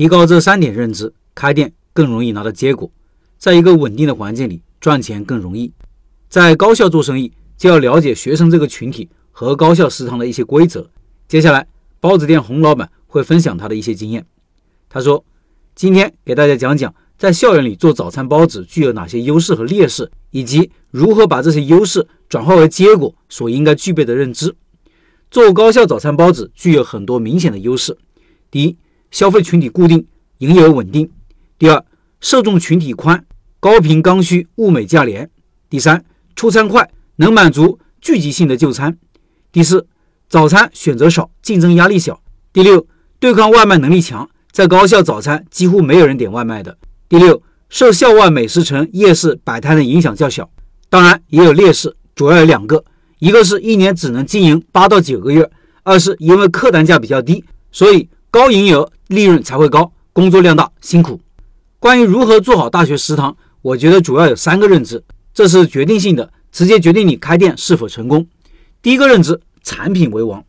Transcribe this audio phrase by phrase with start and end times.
[0.00, 2.90] 提高这三点认知，开店更容易拿到结果，
[3.36, 5.70] 在一个稳定的环境里赚钱更容易。
[6.30, 10.88] 在高校做生意，就要了解学生这个群体和高校食堂的一些规则。
[11.28, 11.66] 接下来，
[12.00, 14.24] 包子店洪老板会分享他的一些经验。
[14.88, 15.22] 他说
[15.76, 24.56] ：“今天给大家讲讲，在校园里做早餐包子具有哪些优势和劣势，以及如何把这些优势转化为结果所应该具备的认知。
[25.30, 27.98] 做高校早餐包子具有很多明显的优势。
[28.50, 28.78] 第一，
[29.10, 30.06] 消费群体固定，
[30.38, 31.06] 营业额稳定；
[31.58, 31.84] 第二，
[32.20, 33.24] 受众群体宽，
[33.58, 35.26] 高频刚需，物美价廉；
[35.68, 36.04] 第三，
[36.36, 38.96] 出餐快，能满足聚集性的就餐。
[39.52, 39.86] 第四，
[40.28, 42.22] 早餐选择少，竞争压力小。
[42.52, 42.86] 第六，
[43.18, 46.78] 对抗外卖能力强，在高校早餐几乎没有人点外卖的。
[47.08, 50.48] 第六，受校外美食城、夜市摆摊的影响较小。
[50.88, 52.84] 当然也有劣势，主要有两个：
[53.18, 55.44] 一个是一年只能经营八到九个月；
[55.82, 61.20] 二是因为客单价比较低，所以高营业额利润才会高，工作量大，辛苦。
[61.80, 65.02] 关于如何做好大学食堂，我觉得主要有三个认知。
[65.34, 68.24] 这是决定性的，直接决定你开店是否成功。
[68.80, 70.44] 第一个认知：产品为王，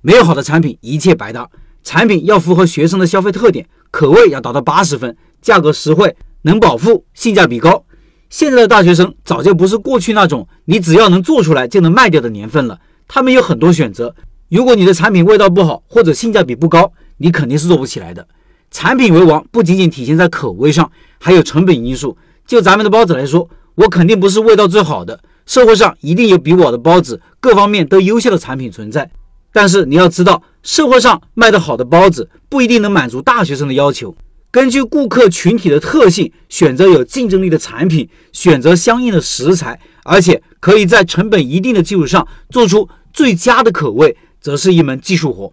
[0.00, 1.48] 没有好的产品，一切白搭。
[1.84, 7.84] 产品要符合学生的消费特点，口味要达到八十分，价格实惠，能饱腹，性价比高。
[8.28, 14.12] 现在的大学生早就不是过去那种你只要能做出来就能卖掉的年份了，他们有很多选择。
[14.48, 18.26] 如果你的产品味道不好，或者性价比不高，你肯定是做不起来的。
[18.70, 22.16] 产品为王不仅仅体现在口味上，还有成本因素。
[22.46, 23.48] 就咱们的包子来说。
[23.74, 29.10] 我肯定不是味道最好的，社会上一定有比我的包子各方面都优秀的产品存在。
[29.50, 34.14] 但是你要知道，社会上卖得好的包子不一定能满足大学生的要求。
[34.50, 45.50] 根据顾客群体的特性，选择有竞争力的产品，选择相应的食材，而且可以在成本一定的基础上做出最佳的口味，则是一门技术活。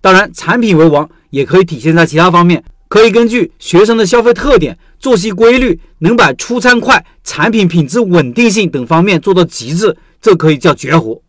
[0.00, 2.62] 当然，产品为王也可以体现在其他方面。
[2.88, 11.20] 可以根据学生的消费特点、作息规律，能把出餐快、产品品质稳定性等方面做到极致，这可以叫绝活。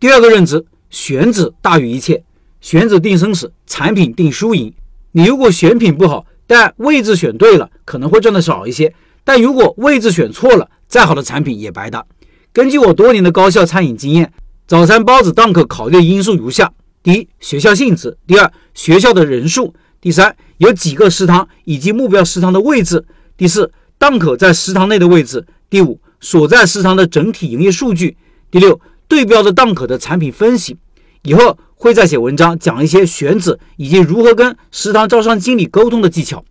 [0.00, 2.24] 第二个认知：选址大于一切，
[2.60, 4.72] 选址定生死，产品定输赢。
[5.12, 8.88] 你如果选品不好，但位置选对了，可能会赚的少一些；
[9.22, 12.04] 但如果位置选错了，再好的产品也白搭。
[12.52, 14.32] 根据我多年的高校餐饮经验，
[14.66, 16.72] 早餐包子档口考虑因素如下：
[17.02, 19.74] 第一，学校性质；第二，学校的人数。
[20.02, 22.98] 第三，有几个食堂以及目标食堂的位置；
[23.36, 28.16] 第四，档口在食堂内的位置；第五，所在食堂的整体营业数据；
[28.50, 30.76] 第六，对标的档口的产品分析。
[31.22, 36.42] 以后会再写文章讲一些选址以及如何跟食堂招商经理沟通的技巧。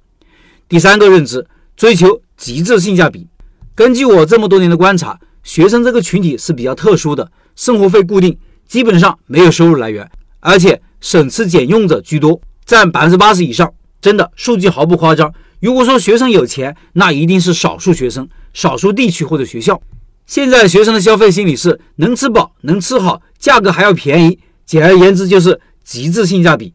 [0.67, 3.27] 第三个认知，追求极致性价比。
[3.73, 10.07] 根据我这么多年的观察，学生这个群体是比较特殊的，生活费固定，基本上没有收入来源，
[10.39, 12.39] 而且省吃俭用者居多。
[12.65, 15.33] 占百分之八十以上，真的数据毫不夸张。
[15.59, 19.81] 如果说学生有钱，那一定是少数学生、少数地区或者学校。
[20.27, 24.37] 现在学生的消费心理是能吃饱、能吃好，价格还要便宜。
[24.67, 26.71] 简而言之，就是极致性价比。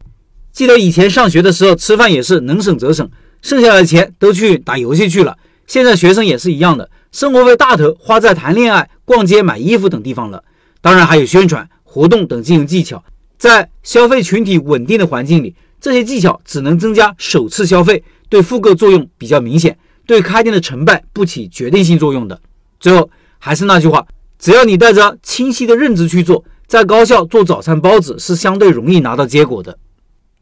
[0.51, 3.09] 记得以前上学的时候，吃饭也是能省则省，
[3.41, 5.37] 剩下的钱都去打游戏去了。
[5.65, 10.43] 现在学生也是一样的，生活费大头花在谈恋爱、逛街、买衣服等地方了。
[10.81, 13.01] 当然还有宣传、活动等经营技巧。
[13.45, 15.53] 在消费群体稳定的环境里。
[15.79, 22.41] 这些技巧只能增加首次消费，对复购作用比较明显，对开店的成败不起决定性作用的。
[22.79, 23.07] 最后
[23.37, 24.03] 还是那句话，
[24.39, 29.77] 只要你带着清晰的认知去做，在高校做早餐包子是相对容易拿到结果的。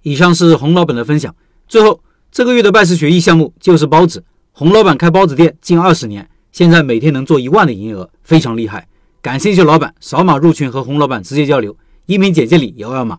[0.04, 1.36] 以上是洪老板的分享。
[1.68, 2.00] 最后
[2.32, 4.24] 这个月的拜师学艺项目就是包子。
[4.54, 8.88] 洪老板开包子店近二十年，现在每天能做一万的营业额，非常厉害。
[9.22, 11.76] 感兴趣老板扫码入群和洪老板直接交流，
[12.06, 13.18] 音频简介里有二维码。